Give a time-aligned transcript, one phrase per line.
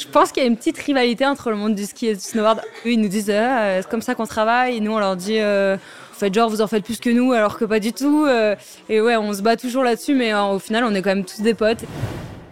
[0.00, 2.20] Je pense qu'il y a une petite rivalité entre le monde du ski et du
[2.20, 2.60] snowboard.
[2.86, 5.38] Eux, ils nous disent euh, c'est comme ça qu'on travaille, et nous, on leur dit
[5.38, 5.76] euh,
[6.12, 8.24] vous faites genre, vous en faites plus que nous, alors que pas du tout.
[8.26, 8.56] euh,
[8.88, 11.24] et ouais, on se bat toujours là-dessus, mais euh, au final, on est quand même
[11.24, 11.84] tous des potes.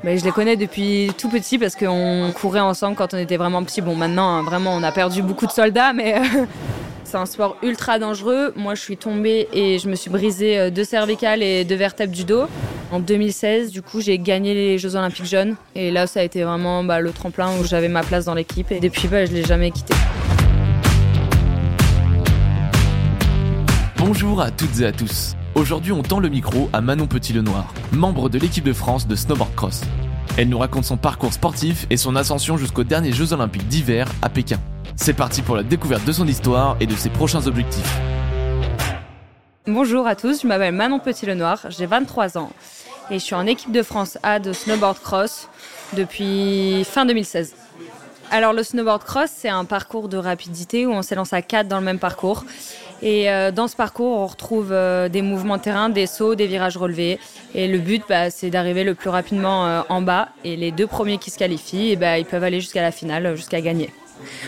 [0.05, 3.65] Mais je les connais depuis tout petit parce qu'on courait ensemble quand on était vraiment
[3.65, 3.81] petits.
[3.81, 6.21] Bon, maintenant, hein, vraiment, on a perdu beaucoup de soldats, mais
[7.09, 8.53] c'est un sport ultra dangereux.
[8.55, 12.13] Moi, je suis tombée et je me suis brisé euh, deux cervicales et deux vertèbres
[12.13, 12.45] du dos.
[12.93, 15.57] En 2016, du coup, j'ai gagné les Jeux Olympiques jeunes.
[15.75, 18.71] Et là, ça a été vraiment bah, le tremplin où j'avais ma place dans l'équipe.
[18.71, 19.95] Et depuis, bah, je l'ai jamais quitté.
[23.97, 25.35] Bonjour à toutes et à tous.
[25.55, 29.55] Aujourd'hui, on tend le micro à Manon Petit-Lenoir, membre de l'équipe de France de snowboard
[29.55, 29.81] cross.
[30.37, 34.29] Elle nous raconte son parcours sportif et son ascension jusqu'aux derniers Jeux Olympiques d'hiver à
[34.29, 34.61] Pékin.
[35.01, 37.99] C'est parti pour la découverte de son histoire et de ses prochains objectifs.
[39.67, 42.51] Bonjour à tous, je m'appelle Manon Petit-Lenoir, j'ai 23 ans.
[43.09, 45.49] Et je suis en équipe de France A de snowboard cross
[45.97, 47.55] depuis fin 2016.
[48.33, 51.79] Alors le snowboard cross, c'est un parcours de rapidité où on s'élance à 4 dans
[51.79, 52.45] le même parcours.
[53.01, 56.49] Et euh, dans ce parcours, on retrouve euh, des mouvements de terrain, des sauts, des
[56.49, 57.21] virages relevés.
[57.55, 60.31] Et le but, bah, c'est d'arriver le plus rapidement euh, en bas.
[60.45, 63.37] Et les deux premiers qui se qualifient, eh bah, ils peuvent aller jusqu'à la finale,
[63.37, 63.91] jusqu'à gagner.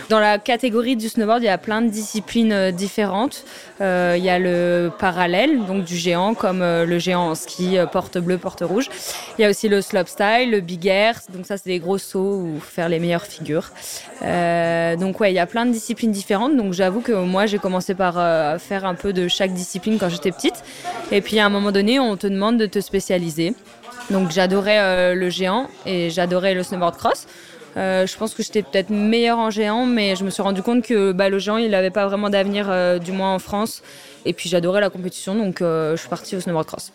[0.09, 3.43] Dans la catégorie du snowboard, il y a plein de disciplines euh, différentes.
[3.79, 7.77] Euh, il y a le parallèle, donc du géant, comme euh, le géant en ski,
[7.91, 8.89] porte bleue, porte rouge.
[9.37, 12.41] Il y a aussi le slopestyle, le big air, donc ça c'est des gros sauts
[12.41, 13.71] ou faire les meilleures figures.
[14.21, 16.55] Donc ouais, il y a plein de disciplines différentes.
[16.55, 18.13] Donc j'avoue que moi j'ai commencé par
[18.59, 20.63] faire un peu de chaque discipline quand j'étais petite.
[21.11, 23.55] Et puis à un moment donné, on te demande de te spécialiser.
[24.09, 27.27] Donc j'adorais le géant et j'adorais le snowboard cross.
[27.77, 30.83] Euh, je pense que j'étais peut-être meilleure en géant, mais je me suis rendu compte
[30.83, 33.81] que bah, le géant, il n'avait pas vraiment d'avenir, euh, du moins en France.
[34.25, 36.91] Et puis j'adorais la compétition, donc euh, je suis partie au snowboard cross.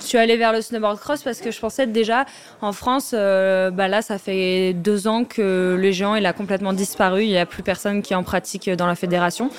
[0.00, 2.24] Je suis allée vers le snowboard cross parce que je pensais déjà
[2.60, 6.72] en France, euh, bah là ça fait deux ans que le géant il a complètement
[6.72, 9.50] disparu, il n'y a plus personne qui en pratique dans la fédération.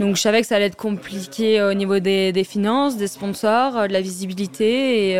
[0.00, 3.76] Donc je savais que ça allait être compliqué au niveau des, des finances, des sponsors,
[3.76, 5.18] euh, de la visibilité et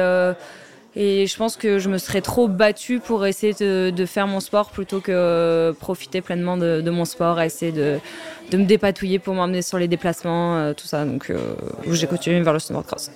[0.96, 4.40] et je pense que je me serais trop battue pour essayer de, de faire mon
[4.40, 7.98] sport plutôt que euh, profiter pleinement de, de mon sport, essayer de,
[8.50, 11.04] de me dépatouiller pour m'emmener sur les déplacements, euh, tout ça.
[11.04, 11.54] Donc euh,
[11.90, 13.10] j'ai continué vers le snowboard cross.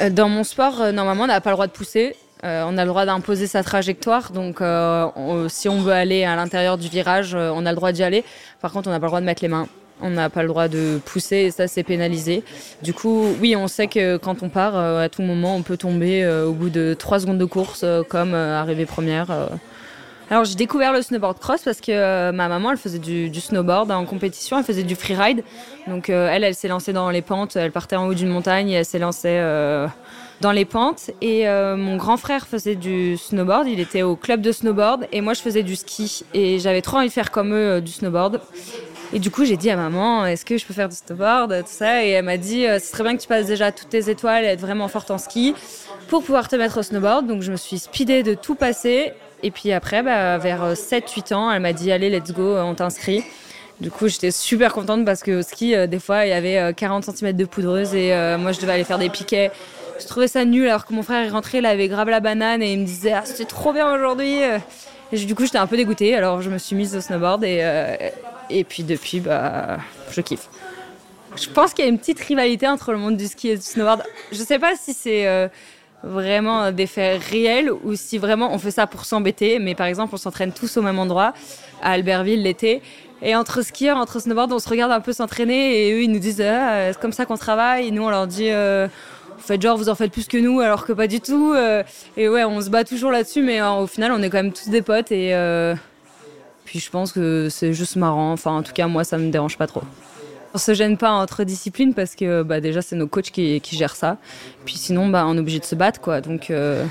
[0.00, 2.16] Euh, dans mon sport, euh, normalement, on n'a pas le droit de pousser.
[2.44, 4.32] On a le droit d'imposer sa trajectoire.
[4.32, 8.02] Donc on- si on veut aller à l'intérieur du virage, on a le droit d'y
[8.02, 8.24] aller.
[8.60, 9.68] Par contre, on n'a pas le droit de mettre les mains.
[10.02, 12.42] On n'a pas le droit de pousser et ça, c'est pénalisé.
[12.82, 15.76] Du coup, oui, on sait que quand on part, euh, à tout moment, on peut
[15.76, 19.28] tomber euh, au bout de 3 secondes de course, euh, comme arriver première.
[20.30, 24.04] Alors, j'ai découvert le snowboard cross parce que ma maman, elle faisait du, snowboard en
[24.06, 25.44] compétition, elle faisait du freeride.
[25.86, 28.74] Donc, elle, elle s'est lancée dans les pentes, elle partait en haut d'une montagne et
[28.74, 29.38] elle s'est lancée
[30.40, 31.10] dans les pentes.
[31.20, 35.34] Et mon grand frère faisait du snowboard, il était au club de snowboard et moi,
[35.34, 36.24] je faisais du ski.
[36.32, 38.40] Et j'avais trop envie de faire comme eux du snowboard.
[39.12, 41.66] Et du coup, j'ai dit à maman, est-ce que je peux faire du snowboard, tout
[41.66, 44.10] ça Et elle m'a dit, euh, ce serait bien que tu passes déjà toutes tes
[44.10, 45.54] étoiles et être vraiment forte en ski
[46.08, 47.26] pour pouvoir te mettre au snowboard.
[47.26, 49.12] Donc, je me suis speedée de tout passer.
[49.42, 53.22] Et puis après, bah, vers 7-8 ans, elle m'a dit, allez, let's go, on t'inscrit.
[53.82, 56.56] Du coup, j'étais super contente parce que au ski, euh, des fois, il y avait
[56.56, 59.50] euh, 40 cm de poudreuse et euh, moi, je devais aller faire des piquets.
[59.98, 62.62] Je trouvais ça nul alors que mon frère est rentré, il avait grave la banane
[62.62, 64.38] et il me disait, ah, c'était trop bien aujourd'hui.
[65.12, 66.14] Du coup, j'étais un peu dégoûtée.
[66.14, 67.96] Alors, je me suis mise au snowboard et, euh,
[68.50, 69.78] et puis depuis, bah,
[70.10, 70.48] je kiffe.
[71.36, 73.62] Je pense qu'il y a une petite rivalité entre le monde du ski et du
[73.62, 74.02] snowboard.
[74.32, 75.48] Je sais pas si c'est euh,
[76.02, 79.58] vraiment des faits réels ou si vraiment on fait ça pour s'embêter.
[79.58, 81.32] Mais par exemple, on s'entraîne tous au même endroit,
[81.82, 82.82] à Albertville l'été.
[83.22, 86.18] Et entre skieurs, entre snowboard, on se regarde un peu s'entraîner et eux, ils nous
[86.18, 87.88] disent ah, c'est comme ça qu'on travaille.
[87.88, 88.88] Et nous, on leur dit euh,
[89.42, 91.52] vous faites genre, vous en faites plus que nous, alors que pas du tout.
[91.52, 91.82] Euh,
[92.16, 94.52] et ouais, on se bat toujours là-dessus, mais euh, au final, on est quand même
[94.52, 95.10] tous des potes.
[95.10, 95.74] Et euh,
[96.64, 98.32] puis je pense que c'est juste marrant.
[98.32, 99.82] Enfin, en tout cas, moi, ça me dérange pas trop.
[100.54, 103.96] On se gêne pas entre disciplines parce que bah, déjà, c'est nos coachs qui, gèrent
[103.96, 104.18] ça.
[104.64, 106.20] Puis sinon, bah, on est obligé de se battre, quoi.
[106.20, 106.84] Donc, je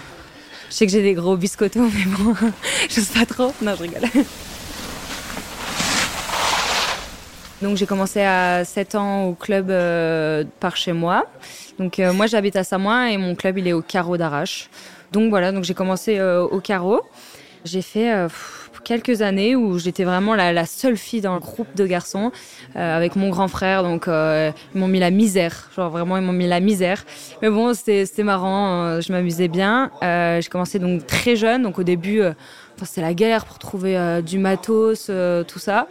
[0.69, 2.35] sais que j'ai des gros biscottos, mais bon,
[2.89, 3.53] je sais pas trop.
[3.61, 4.09] Non, je rigole.
[7.61, 11.27] Donc j'ai commencé à 7 ans au club euh, par chez moi.
[11.77, 14.69] Donc euh, moi j'habite à Samoin et mon club il est au carreau d'Arrache.
[15.11, 17.01] Donc voilà, donc j'ai commencé euh, au carreau.
[17.63, 18.11] J'ai fait
[18.83, 22.31] quelques années où j'étais vraiment la, la seule fille dans le groupe de garçons
[22.73, 23.83] avec mon grand frère.
[23.83, 27.05] Donc ils m'ont mis la misère, genre vraiment ils m'ont mis la misère.
[27.43, 29.91] Mais bon c'était marrant, euh, je m'amusais bien.
[30.01, 32.23] J'ai commencé donc très jeune, donc au début
[32.83, 35.11] c'était la galère pour trouver du matos,
[35.47, 35.87] tout ça.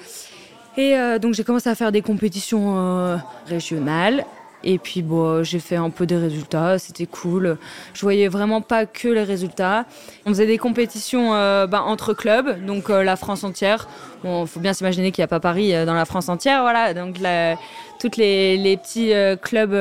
[0.77, 4.25] Et euh, donc j'ai commencé à faire des compétitions euh, régionales.
[4.63, 7.57] Et puis bon, j'ai fait un peu des résultats, c'était cool.
[7.95, 9.87] Je voyais vraiment pas que les résultats.
[10.27, 13.89] On faisait des compétitions euh, bah, entre clubs, donc euh, la France entière.
[14.23, 16.93] Bon, faut bien s'imaginer qu'il n'y a pas Paris dans la France entière, voilà.
[16.93, 17.57] Donc la,
[17.99, 19.75] toutes les, les petits clubs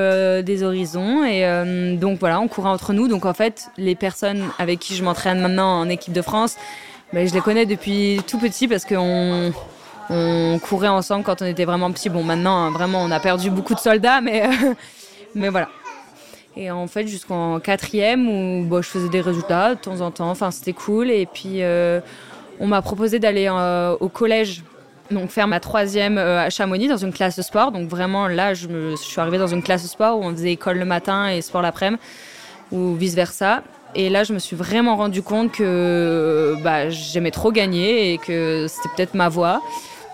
[0.46, 1.26] des horizons.
[1.26, 3.10] Et donc voilà, on courait entre nous.
[3.10, 6.56] Donc en fait, les personnes avec qui je m'entraîne maintenant en équipe de France,
[7.12, 9.52] bah, je les connais depuis tout petit parce qu'on
[10.10, 12.10] on courait ensemble quand on était vraiment petit.
[12.10, 14.50] Bon, maintenant, hein, vraiment, on a perdu beaucoup de soldats, mais,
[15.36, 15.70] mais voilà.
[16.58, 20.30] Et en fait, jusqu'en quatrième, où je faisais des résultats de temps en temps.
[20.30, 21.10] Enfin, c'était cool.
[21.10, 22.02] Et puis, euh,
[22.60, 24.64] on m'a proposé d'aller euh, au collège,
[25.12, 27.72] donc faire ma troisième euh, à Chamonix dans une classe sport.
[27.72, 30.80] Donc vraiment, là, je, me, suis arrivée dans une classe sport où on faisait école
[30.80, 32.02] le matin et sport l'après-midi,
[32.72, 33.64] ou vice versa.
[33.96, 38.68] Et là, je me suis vraiment rendu compte que bah, j'aimais trop gagner et que
[38.68, 39.62] c'était peut-être ma voie.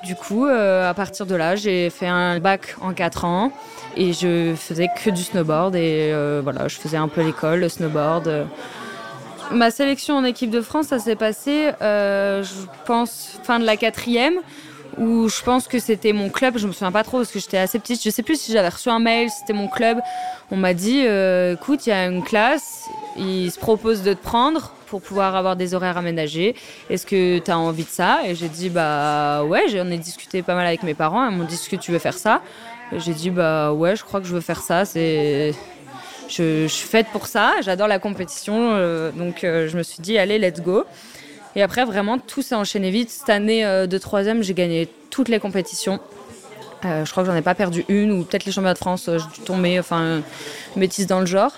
[0.06, 3.52] Du coup, euh, à partir de là, j'ai fait un bac en 4 ans
[3.98, 7.69] et je faisais que du snowboard et euh, voilà, je faisais un peu l'école, le
[7.69, 8.46] snowboard.
[9.52, 12.54] Ma sélection en équipe de France, ça s'est passé, euh, je
[12.86, 14.36] pense, fin de la quatrième,
[15.00, 16.60] où je pense que c'était mon club.
[16.60, 18.04] Je me souviens pas trop parce que j'étais assez petite.
[18.04, 20.00] Je sais plus si j'avais reçu un mail, c'était mon club.
[20.52, 24.71] On m'a dit, écoute, il y a une classe, ils se proposent de te prendre
[24.88, 26.56] pour pouvoir avoir des horaires aménagés.
[26.89, 28.19] Est-ce que tu as envie de ça?
[28.25, 31.27] Et j'ai dit, bah ouais, j'en ai discuté pas mal avec mes parents.
[31.29, 32.41] Ils m'ont dit, est-ce que tu veux faire ça?
[32.94, 34.85] J'ai dit, bah ouais, je crois que je veux faire ça.
[34.85, 35.53] C'est.
[36.27, 40.18] Je, suis faite pour ça, j'adore la compétition, euh, donc euh, je me suis dit,
[40.18, 40.83] allez, let's go.
[41.56, 43.11] Et après, vraiment, tout s'est enchaîné vite.
[43.11, 46.00] Cette année euh, de troisième, j'ai gagné toutes les compétitions.
[46.83, 49.39] je crois que j'en ai pas perdu une, ou peut-être les championnats de France, j'ai
[49.39, 50.21] dû tomber, enfin,
[50.75, 51.51] métisse dans le genre.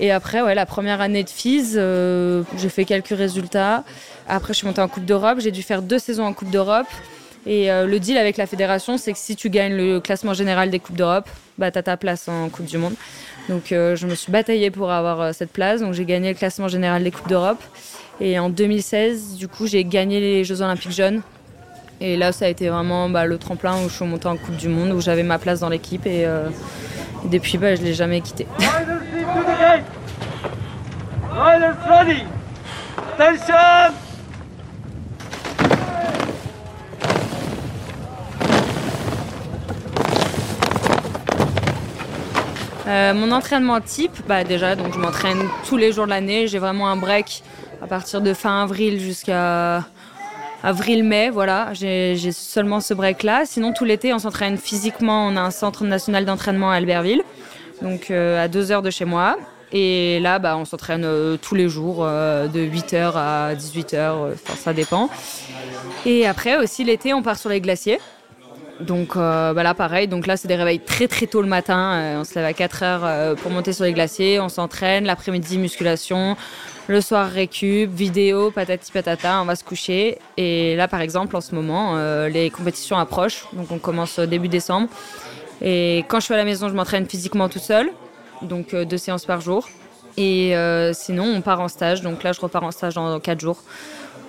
[0.00, 3.84] Et après, ouais, la première année de FIS, euh, j'ai fait quelques résultats.
[4.28, 5.38] Après, je suis montée en Coupe d'Europe.
[5.40, 6.86] J'ai dû faire deux saisons en Coupe d'Europe.
[7.44, 10.70] Et euh, le deal avec la fédération, c'est que si tu gagnes le classement général
[10.70, 11.28] des Coupes d'Europe,
[11.58, 12.94] bah, tu as ta place en Coupe du Monde.
[13.48, 15.80] Donc euh, je me suis bataillée pour avoir cette place.
[15.80, 17.62] Donc j'ai gagné le classement général des Coupes d'Europe.
[18.20, 21.22] Et en 2016, du coup, j'ai gagné les Jeux Olympiques jeunes.
[22.00, 24.56] Et là, ça a été vraiment bah, le tremplin où je suis montée en Coupe
[24.56, 26.06] du Monde, où j'avais ma place dans l'équipe.
[26.06, 26.26] Et,
[27.24, 28.18] depuis, bah, je ne l'ai jamais
[29.32, 29.84] quitté.
[42.88, 46.46] Euh, mon entraînement type, bah déjà, donc je m'entraîne tous les jours de l'année.
[46.46, 47.42] J'ai vraiment un break
[47.82, 49.84] à partir de fin avril jusqu'à
[50.62, 51.30] avril-mai.
[51.30, 53.44] Voilà, j'ai seulement ce break-là.
[53.46, 55.26] Sinon, tout l'été, on s'entraîne physiquement.
[55.26, 57.22] On a un centre national d'entraînement à Albertville,
[57.82, 59.36] donc euh, à deux heures de chez moi.
[59.72, 64.34] Et là, bah, on s'entraîne euh, tous les jours, euh, de 8h à 18h, euh,
[64.56, 65.08] ça dépend.
[66.04, 67.98] Et après aussi, l'été, on part sur les glaciers.
[68.80, 72.16] Donc bah là, pareil, donc là, c'est des réveils très très tôt le matin.
[72.18, 76.36] on se lève à 4 heures pour monter sur les glaciers, on s'entraîne, l'après-midi, musculation,
[76.88, 80.18] le soir, récup, vidéo, patati patata, on va se coucher.
[80.36, 81.96] Et là, par exemple, en ce moment,
[82.26, 84.88] les compétitions approchent, donc on commence début décembre.
[85.62, 87.90] Et quand je suis à la maison, je m'entraîne physiquement tout seul
[88.42, 89.68] donc euh, deux séances par jour.
[90.16, 92.02] Et euh, sinon, on part en stage.
[92.02, 93.62] Donc là, je repars en stage dans quatre jours.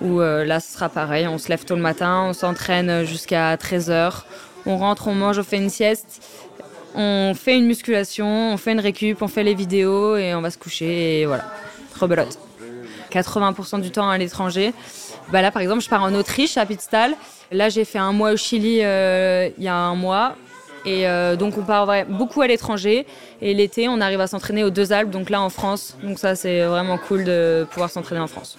[0.00, 1.26] Où euh, là, ce sera pareil.
[1.28, 4.22] On se lève tôt le matin, on s'entraîne jusqu'à 13h.
[4.66, 6.22] On rentre, on mange, on fait une sieste.
[6.96, 10.50] On fait une musculation, on fait une récup, on fait les vidéos et on va
[10.50, 11.20] se coucher.
[11.20, 11.44] Et voilà,
[11.98, 12.38] rebelote.
[13.10, 14.72] 80% du temps à l'étranger.
[15.32, 17.14] Bah là, par exemple, je pars en Autriche, à Pitztal.
[17.50, 20.36] Là, j'ai fait un mois au Chili il y a un mois.
[20.84, 23.06] Et euh, donc on part beaucoup à l'étranger.
[23.40, 25.96] Et l'été, on arrive à s'entraîner aux deux Alpes, donc là en France.
[26.02, 28.58] Donc ça, c'est vraiment cool de pouvoir s'entraîner en France.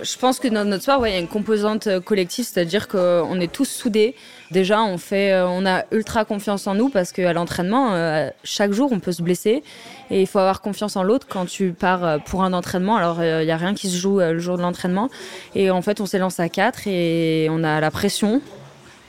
[0.00, 3.40] Je pense que dans notre sport, il y a une composante euh, collective, c'est-à-dire qu'on
[3.40, 4.14] est tous soudés.
[4.52, 8.92] Déjà, on fait, euh, on a ultra confiance en nous parce qu'à l'entraînement, chaque jour,
[8.92, 9.64] on peut se blesser
[10.10, 12.96] et il faut avoir confiance en l'autre quand tu pars pour un entraînement.
[12.96, 15.08] Alors, il n'y a rien qui se joue le jour de l'entraînement
[15.56, 18.40] et en fait, on s'élance à quatre et on a la pression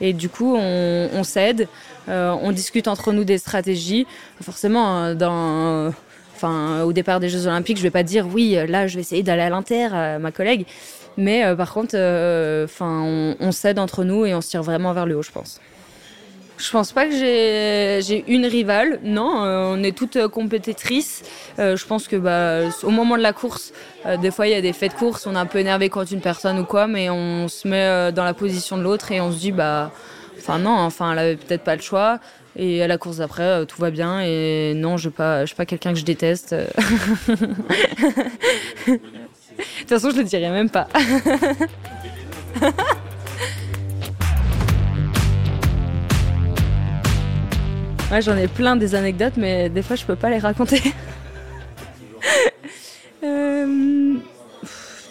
[0.02, 1.68] et du coup, on, s'aide, euh,
[2.10, 4.06] on discute entre nous des stratégies.
[4.42, 9.02] Forcément, euh, au départ des Jeux Olympiques, je vais pas dire oui, là, je vais
[9.02, 9.90] essayer d'aller à l'inter,
[10.20, 10.66] ma collègue.
[11.18, 15.18] Mais euh, par contre, on, s'aide entre nous et on se tire vraiment vers le
[15.18, 15.60] haut, je pense.
[16.60, 19.00] Je pense pas que j'ai une rivale.
[19.04, 21.24] Non, euh, on est toutes euh, compétitrices.
[21.58, 23.72] Euh, je pense que bah, au moment de la course,
[24.22, 26.12] des fois il y a des faits de course, on est un peu énervé contre
[26.12, 29.32] une personne ou quoi, mais on se met dans la position de l'autre et on
[29.32, 29.92] se dit bah,
[30.40, 32.20] enfin non, enfin elle avait peut-être pas le choix.
[32.56, 34.22] Et à la course d'après, tout va bien.
[34.22, 36.54] Et non, je pas, suis pas quelqu'un que je déteste.
[37.28, 37.38] de
[38.88, 40.88] toute façon, je le dirais même pas.
[48.12, 50.82] Ouais, j'en ai plein des anecdotes, mais des fois je peux pas les raconter.
[53.22, 54.16] Euh,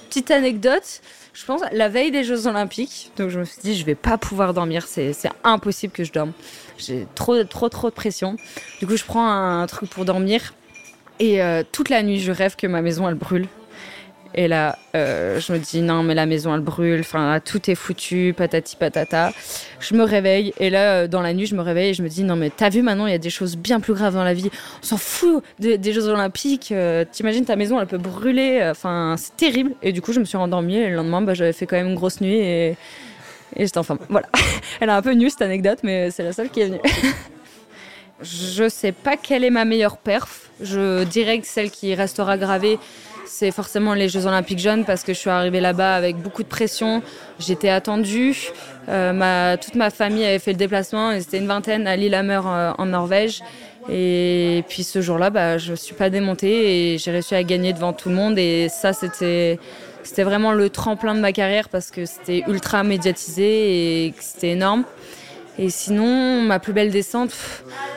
[0.08, 1.02] petite anecdote,
[1.38, 4.18] je pense la veille des Jeux Olympiques, donc je me suis dit je vais pas
[4.18, 5.12] pouvoir dormir, c'est
[5.44, 6.32] impossible que je dorme.
[6.78, 8.36] J'ai trop trop trop de pression.
[8.80, 10.54] Du coup je prends un, truc pour dormir
[11.20, 13.46] et euh, toute la nuit je rêve que ma maison elle brûle.
[14.34, 17.74] Et là, euh, je me dis non, mais la maison elle brûle, enfin tout est
[17.74, 19.32] foutu, patati patata.
[19.80, 22.08] Je me réveille et là, euh, dans la nuit, je me réveille et je me
[22.08, 24.24] dis non, mais t'as vu maintenant, il y a des choses bien plus graves dans
[24.24, 24.50] la vie.
[24.82, 26.72] On s'en fout des Jeux Olympiques.
[26.72, 28.60] Euh, t'imagines ta maison, elle peut brûler.
[28.70, 29.72] Enfin, c'est terrible.
[29.82, 31.88] Et du coup, je me suis rendormie et le lendemain, bah, j'avais fait quand même
[31.88, 32.76] une grosse nuit et,
[33.56, 34.28] j'étais enfin voilà.
[34.80, 36.80] elle est un peu nue cette anecdote, mais c'est la seule qui est venue.
[38.22, 40.50] je sais pas quelle est ma meilleure perf.
[40.60, 42.78] Je dirais que celle qui restera gravée
[43.28, 46.48] c'est forcément les Jeux Olympiques jeunes parce que je suis arrivée là-bas avec beaucoup de
[46.48, 47.02] pression.
[47.38, 48.50] J'étais attendue.
[48.88, 51.18] Euh, toute ma famille avait fait le déplacement.
[51.20, 53.42] C'était une vingtaine à Lillehammer euh, en Norvège.
[53.90, 57.72] Et puis ce jour-là, bah, je ne suis pas démontée et j'ai réussi à gagner
[57.72, 58.38] devant tout le monde.
[58.38, 59.58] Et ça, c'était,
[60.02, 64.84] c'était vraiment le tremplin de ma carrière parce que c'était ultra médiatisé et c'était énorme.
[65.58, 67.32] Et sinon, ma plus belle descente,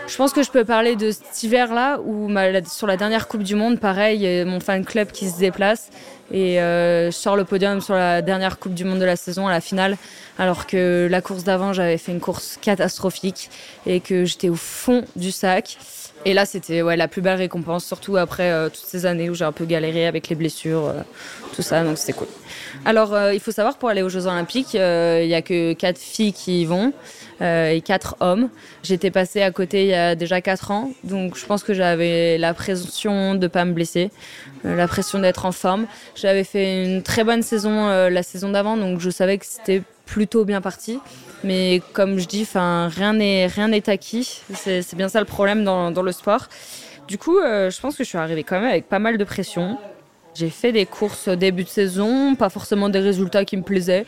[0.08, 2.28] je pense que je peux parler de cet hiver-là où
[2.68, 5.90] sur la dernière Coupe du Monde, pareil, mon fan club qui se déplace
[6.34, 9.48] et euh, je sors le podium sur la dernière Coupe du Monde de la saison
[9.48, 9.98] à la finale,
[10.38, 13.50] alors que la course d'avant, j'avais fait une course catastrophique
[13.86, 15.78] et que j'étais au fond du sac.
[16.24, 19.34] Et là, c'était ouais, la plus belle récompense, surtout après euh, toutes ces années où
[19.34, 21.02] j'ai un peu galéré avec les blessures, euh,
[21.56, 22.28] tout ça, donc c'était cool.
[22.86, 26.34] Alors, il faut savoir, pour aller aux Jeux Olympiques, il n'y a que quatre filles
[26.34, 26.94] qui y vont.
[27.42, 28.50] Euh, et quatre hommes.
[28.84, 32.38] J'étais passée à côté il y a déjà quatre ans, donc je pense que j'avais
[32.38, 34.12] la pression de pas me blesser,
[34.64, 35.88] euh, la pression d'être en forme.
[36.22, 39.82] J'avais fait une très bonne saison euh, la saison d'avant, donc je savais que c'était
[40.06, 41.00] plutôt bien parti.
[41.44, 44.42] Mais comme je dis, rien n'est rien acquis.
[44.54, 46.48] C'est bien ça le problème dans, dans le sport.
[47.08, 49.80] Du coup, je pense que je suis arrivée quand même avec pas mal de pression.
[50.36, 54.06] J'ai fait des courses début de saison, pas forcément des résultats qui me plaisaient.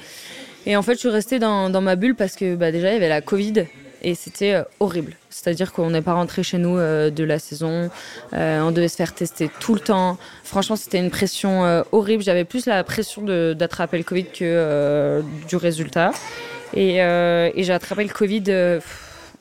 [0.66, 2.94] Et en fait, je suis restée dans, dans ma bulle parce que bah, déjà, il
[2.94, 3.66] y avait la Covid
[4.04, 5.16] et c'était euh, horrible.
[5.30, 7.90] C'est-à-dire qu'on n'est pas rentré chez nous euh, de la saison,
[8.34, 10.18] euh, on devait se faire tester tout le temps.
[10.44, 12.24] Franchement, c'était une pression horrible.
[12.24, 16.12] J'avais plus la pression d'attraper le Covid que du résultat.
[16.74, 18.80] Et, et j'ai attrapé le Covid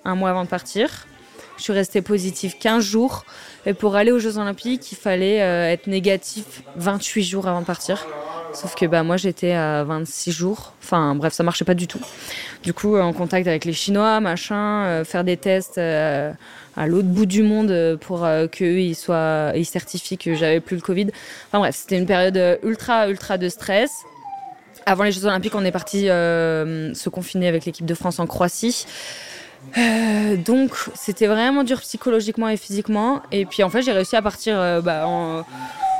[0.04, 1.06] un mois avant de partir.
[1.58, 3.24] Je suis restée positive 15 jours.
[3.66, 8.06] Et pour aller aux Jeux Olympiques, il fallait être négatif 28 jours avant de partir.
[8.54, 10.72] Sauf que bah, moi, j'étais à 26 jours.
[10.82, 12.00] Enfin, bref, ça marchait pas du tout.
[12.62, 16.32] Du coup, en contact avec les Chinois, machin, euh, faire des tests euh,
[16.76, 20.76] à l'autre bout du monde pour euh, qu'eux, ils, soient, ils certifient que j'avais plus
[20.76, 21.08] le Covid.
[21.48, 23.90] Enfin, bref, c'était une période ultra, ultra de stress.
[24.84, 28.86] Avant les Jeux Olympiques, on est parti se confiner avec l'équipe de France en Croatie.
[30.44, 33.22] donc c'était vraiment dur psychologiquement et physiquement.
[33.30, 35.44] Et puis en fait j'ai réussi à partir bah, en,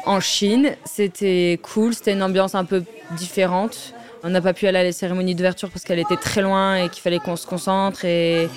[0.06, 0.76] en Chine.
[0.84, 2.84] C'était cool, c'était une ambiance un peu
[3.16, 3.94] différente.
[4.24, 6.88] On n'a pas pu aller à la cérémonie d'ouverture parce qu'elle était très loin et
[6.88, 8.04] qu'il fallait qu'on se concentre.
[8.04, 8.48] Et,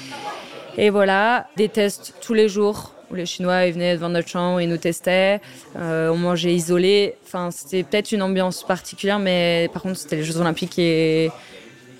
[0.92, 4.70] voilà, des tests tous les jours où les Chinois ils venaient devant notre chambre, ils
[4.70, 5.40] nous testaient.
[5.76, 7.16] Euh, on mangeait isolé.
[7.26, 11.32] Enfin, c'était peut-être une ambiance particulière, mais par contre, c'était les Jeux Olympiques et,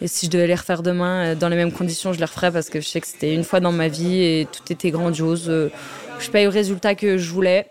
[0.06, 2.70] si je devais les refaire demain euh, dans les mêmes conditions, je les referais parce
[2.70, 5.50] que je sais que c'était une fois dans ma vie et tout était grandiose.
[5.50, 5.72] Euh,
[6.20, 7.68] je n'ai pas eu le résultat que je voulais,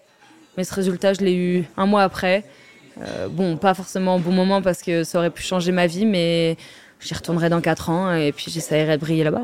[0.57, 2.45] mais ce résultat, je l'ai eu un mois après.
[3.03, 6.07] Euh, bon, pas forcément au bon moment parce que ça aurait pu changer ma vie,
[6.07, 6.57] mais
[7.01, 9.43] j'y retournerai dans 4 ans et puis j'essaierai de briller là-bas.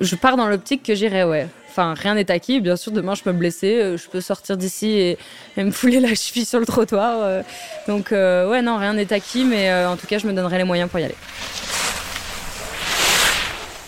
[0.00, 1.46] Je pars dans l'optique que j'irai, ouais.
[1.68, 2.60] Enfin, rien n'est acquis.
[2.60, 3.80] Bien sûr, demain, je peux me blesser.
[3.80, 5.18] Euh, je peux sortir d'ici et,
[5.56, 7.18] me fouler la cheville sur le trottoir.
[7.22, 7.42] Euh.
[7.86, 10.90] Donc, ouais, non, rien n'est acquis, mais en tout cas, je me donnerai les moyens
[10.90, 11.16] pour y aller.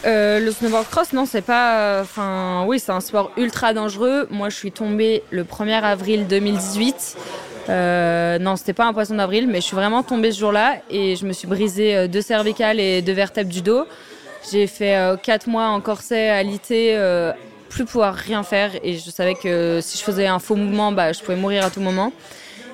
[0.06, 2.00] Euh, le snowboard cross, non, c'est pas.
[2.02, 4.26] Enfin, oui, c'est un sport ultra dangereux.
[4.30, 7.16] Moi, je suis tombée le 1er avril 2018.
[7.70, 11.16] Euh, non, c'était pas un poisson d'avril, mais je suis vraiment tombée ce jour-là et
[11.16, 13.86] je me suis brisé euh, deux cervicales et deux vertèbres du dos.
[14.52, 16.94] J'ai fait quatre mois en corset alité,
[17.70, 21.14] plus pouvoir rien faire et je savais que si je faisais un faux mouvement, bah,
[21.14, 22.12] je pouvais mourir à tout moment.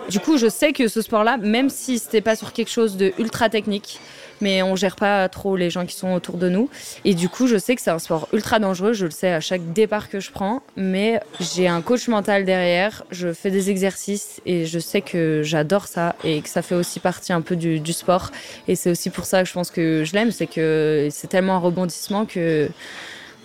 [0.08, 3.12] Du coup, je sais que ce sport-là, même si c'était pas sur quelque chose de
[3.18, 4.00] ultra technique,
[4.40, 6.68] mais on gère pas trop les gens qui sont autour de nous.
[7.04, 9.40] Et du coup, je sais que c'est un sport ultra dangereux, je le sais à
[9.40, 14.40] chaque départ que je prends, mais j'ai un coach mental derrière, je fais des exercices
[14.46, 17.80] et je sais que j'adore ça et que ça fait aussi partie un peu du,
[17.92, 18.30] sport.
[18.68, 21.56] Et c'est aussi pour ça que je pense que je l'aime, c'est que c'est tellement
[21.56, 22.68] un rebondissement que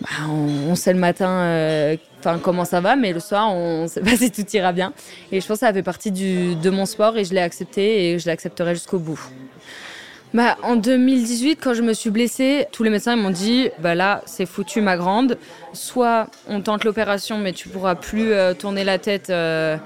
[0.02, 1.98] bah, on, sait le matin euh,
[2.44, 4.94] comment ça va, mais le soir, on ne sait pas si tout ira bien.
[5.32, 8.20] Et je pense que ça fait partie de mon sport et je l'ai accepté et
[8.20, 9.20] je l'accepterai jusqu'au bout.
[10.36, 14.22] Bah, En 2018, quand je me suis blessée, tous les médecins m'ont dit bah là,
[14.26, 15.38] c'est foutu, ma grande.
[15.72, 19.30] Soit on tente l'opération, mais tu pourras plus euh, tourner la tête.
[19.30, 19.78] Euh,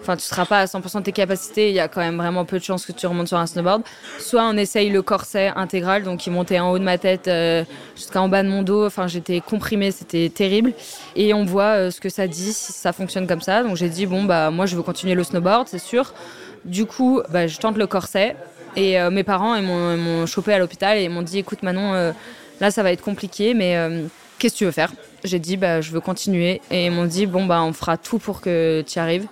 [0.00, 1.70] enfin, tu seras pas à 100% de tes capacités.
[1.70, 3.82] Il y a quand même vraiment peu de chances que tu remontes sur un snowboard.
[4.20, 7.64] Soit on essaye le corset intégral, donc il montait en haut de ma tête euh,
[7.96, 8.86] jusqu'en bas de mon dos.
[8.86, 10.72] Enfin, j'étais comprimée, c'était terrible.
[11.16, 13.64] Et on voit ce que ça dit, si ça fonctionne comme ça.
[13.64, 16.14] Donc j'ai dit bon bah moi je veux continuer le snowboard, c'est sûr.
[16.64, 18.36] Du coup, bah, je tente le corset.
[18.76, 22.12] Et euh, mes parents m'ont chopé à l'hôpital et m'ont dit écoute Manon, euh,
[22.60, 24.06] là ça va être compliqué, mais euh,
[24.38, 24.92] qu'est-ce que tu veux faire?
[25.24, 26.60] J'ai dit bah, je veux continuer.
[26.70, 29.26] Et ils m'ont dit bon, bah, on fera tout pour que tu y arrives.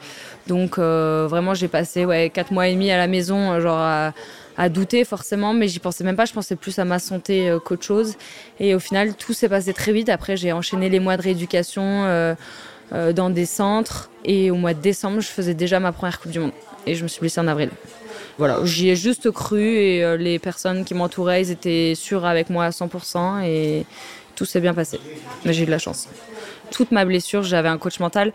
[0.47, 5.05] Donc vraiment, j'ai passé ouais, 4 mois et demi à la maison, genre à, douter
[5.05, 6.25] forcément, mais j'y pensais même pas.
[6.25, 8.17] Je pensais plus à ma santé qu'autre chose.
[8.61, 10.09] Et au final, tout s'est passé très vite.
[10.09, 12.37] Après, j'ai enchaîné les mois de rééducation
[12.93, 14.11] dans des centres.
[14.25, 16.53] Et au mois de décembre, je faisais déjà ma première Coupe du Monde.
[16.87, 17.71] Et je me suis blessée en avril.
[18.37, 22.51] Voilà, j'y ai juste cru et euh, les personnes qui m'entouraient, ils étaient sûrs avec
[22.51, 23.87] moi à 100% et
[24.35, 24.99] tout s'est bien passé.
[25.45, 26.09] Mais j'ai eu de la chance.
[26.73, 28.33] Toute ma blessure, j'avais un coach mental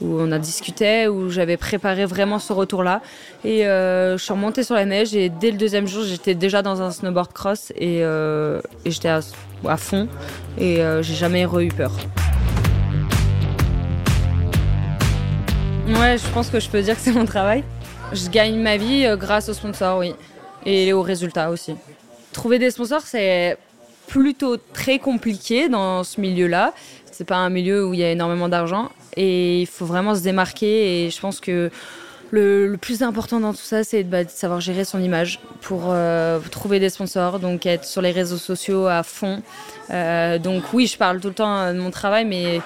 [0.00, 3.02] où on a discuté, où j'avais préparé vraiment ce retour-là.
[3.44, 6.62] Et euh, je suis remontée sur la neige et dès le deuxième jour, j'étais déjà
[6.62, 9.20] dans un snowboard cross et, euh, j'étais à,
[9.76, 10.08] fond
[10.56, 11.92] et j'ai jamais eu peur.
[15.88, 17.64] Ouais, je pense que je peux dire que c'est mon travail.
[18.12, 20.14] Je gagne ma vie euh, grâce aux sponsors, oui.
[20.66, 21.74] Et aux résultats aussi.
[22.32, 23.56] Trouver des sponsors, c'est
[24.06, 26.74] plutôt très compliqué dans ce milieu-là.
[27.10, 28.90] C'est pas un milieu où il y a énormément d'argent.
[29.16, 31.06] Et il faut vraiment se démarquer.
[31.06, 31.70] Et je pense que
[32.30, 36.38] le, plus important dans tout ça, c'est bah, de, savoir gérer son image pour euh,
[36.50, 39.42] trouver des sponsors, donc être sur les réseaux sociaux à fond.
[39.90, 42.60] Euh, donc oui, je parle tout le temps de mon travail, mais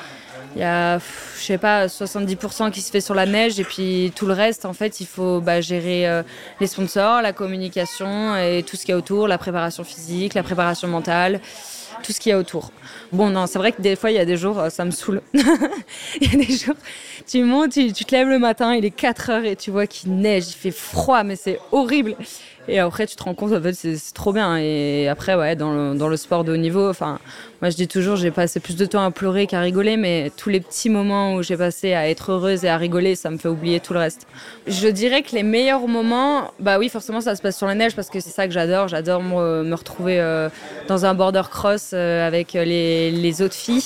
[0.56, 4.10] il y a, je sais pas, 70% qui se fait sur la neige et puis
[4.16, 6.22] tout le reste, en fait, il faut bah, gérer euh,
[6.60, 10.42] les sponsors, la communication et tout ce qu'il y a autour, la préparation physique, la
[10.42, 11.42] préparation mentale,
[12.02, 12.72] tout ce qu'il y a autour.
[13.12, 14.92] Bon, non, c'est vrai que des fois, il y a des jours, euh, ça me
[14.92, 15.20] saoule.
[15.34, 16.76] il y a des jours,
[17.26, 19.86] tu montes, tu, tu, te lèves le matin, il est 4 heures et tu vois
[19.86, 22.16] qu'il neige, il fait froid, mais c'est horrible.
[22.68, 24.56] Et après, tu te rends compte, en fait, c'est trop bien.
[24.58, 27.18] Et après, ouais, dans le, sport de haut niveau, enfin,
[27.62, 30.48] moi, je dis toujours, j'ai passé plus de temps à pleurer qu'à rigoler, mais tous
[30.48, 33.48] les petits moments où j'ai passé à être heureuse et à rigoler, ça me fait
[33.48, 34.26] oublier tout le reste.
[34.66, 37.94] Je dirais que les meilleurs moments, bah oui, forcément, ça se passe sur la neige
[37.94, 38.88] parce que c'est ça que j'adore.
[38.88, 40.48] J'adore me retrouver euh,
[40.88, 43.84] dans un border cross euh, avec les, les autres filles.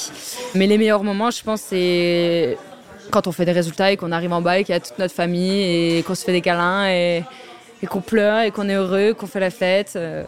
[0.55, 2.57] Mais les meilleurs moments, je pense, c'est
[3.11, 5.15] quand on fait des résultats et qu'on arrive en et qu'il y a toute notre
[5.15, 7.25] famille et qu'on se fait des câlins et
[7.83, 9.95] et qu'on pleure et qu'on est heureux, qu'on fait la fête.
[9.97, 10.25] Euh.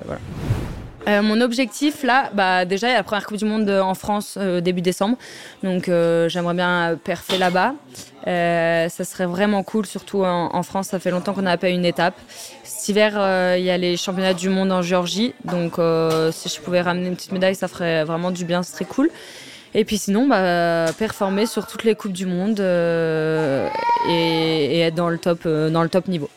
[1.08, 3.94] Euh, mon objectif là, bah déjà il y a la première Coupe du Monde en
[3.94, 5.16] France euh, début décembre,
[5.64, 7.74] donc j'aimerais bien perfer là-bas.
[8.24, 11.84] ça serait vraiment cool, surtout en, France, ça fait longtemps qu'on n'a pas eu une
[11.84, 12.14] étape.
[12.62, 15.72] Cet hiver, il y a les championnats du monde en Géorgie, donc
[16.30, 19.10] si je pouvais ramener une petite médaille, ça ferait vraiment du bien, ce serait cool.
[19.74, 23.68] Et puis sinon, bah, performer sur toutes les coupes du monde et,
[24.08, 26.30] et, être dans le top, dans le top niveau.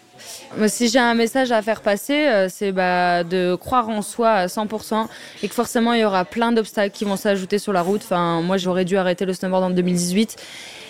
[0.67, 4.45] Si j'ai un message à faire passer, euh, c'est bah, de croire en soi à
[4.47, 5.07] 100%
[5.43, 8.01] et que forcément il y aura plein d'obstacles qui vont s'ajouter sur la route.
[8.03, 10.37] Enfin, moi j'aurais dû arrêter le snowboard en 2018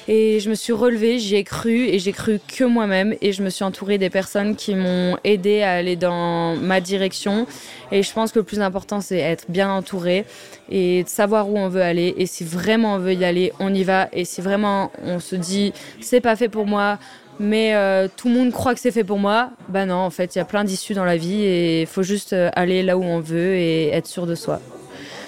[0.07, 3.41] et je me suis relevée, j'y ai cru et j'ai cru que moi-même et je
[3.41, 7.47] me suis entourée des personnes qui m'ont aidé à aller dans ma direction.
[7.91, 10.25] Et je pense que le plus important c'est être bien entouré
[10.69, 12.13] et de savoir où on veut aller.
[12.17, 14.07] Et si vraiment on veut y aller, on y va.
[14.13, 16.99] Et si vraiment on se dit c'est pas fait pour moi,
[17.39, 19.49] mais euh, tout le monde croit que c'est fait pour moi.
[19.69, 22.03] Bah non, en fait, il y a plein d'issues dans la vie et il faut
[22.03, 24.59] juste euh, aller là où on veut et être sûr de soi.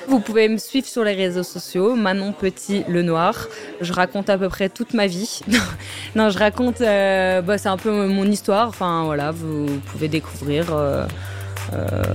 [0.08, 3.48] Vous pouvez me suivre sur les réseaux sociaux, Manon Petit Le Noir.
[3.82, 5.42] Je raconte à peu près toute ma vie.
[6.16, 8.70] non, je raconte, euh, bah, c'est un peu mon histoire.
[8.70, 10.68] Enfin voilà, vous pouvez découvrir.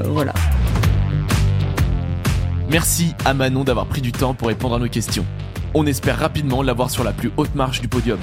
[0.05, 0.33] voilà.
[2.70, 5.26] Merci à Manon d'avoir pris du temps pour répondre à nos questions.
[5.74, 8.18] On espère rapidement l'avoir sur la plus haute marche du podium.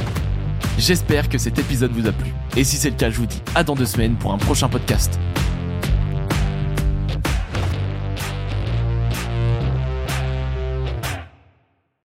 [0.79, 2.31] J'espère que cet épisode vous a plu.
[2.55, 4.69] Et si c'est le cas, je vous dis à dans deux semaines pour un prochain
[4.69, 5.19] podcast.